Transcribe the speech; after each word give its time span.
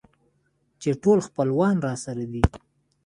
چې 0.81 0.89
ټول 1.03 1.19
خپلوان 1.27 1.75
راسره 1.87 2.25
دي. 2.31 2.43